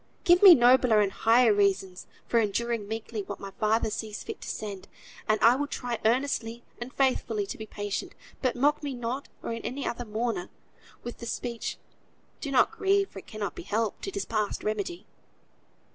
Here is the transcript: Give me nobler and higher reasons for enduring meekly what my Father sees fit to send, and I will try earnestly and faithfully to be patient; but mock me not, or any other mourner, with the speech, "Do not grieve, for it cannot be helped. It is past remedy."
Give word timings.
Give 0.23 0.41
me 0.41 0.55
nobler 0.55 0.99
and 0.99 1.11
higher 1.11 1.53
reasons 1.53 2.07
for 2.25 2.39
enduring 2.39 2.87
meekly 2.87 3.21
what 3.21 3.39
my 3.39 3.51
Father 3.59 3.91
sees 3.91 4.23
fit 4.23 4.41
to 4.41 4.47
send, 4.49 4.87
and 5.29 5.39
I 5.41 5.55
will 5.55 5.67
try 5.67 5.99
earnestly 6.05 6.63
and 6.79 6.91
faithfully 6.91 7.45
to 7.45 7.55
be 7.59 7.67
patient; 7.67 8.15
but 8.41 8.55
mock 8.55 8.81
me 8.81 8.95
not, 8.95 9.29
or 9.43 9.51
any 9.51 9.85
other 9.85 10.03
mourner, 10.05 10.49
with 11.03 11.19
the 11.19 11.27
speech, 11.27 11.77
"Do 12.39 12.49
not 12.49 12.71
grieve, 12.71 13.09
for 13.11 13.19
it 13.19 13.27
cannot 13.27 13.53
be 13.53 13.61
helped. 13.61 14.07
It 14.07 14.17
is 14.17 14.25
past 14.25 14.63
remedy." 14.63 15.05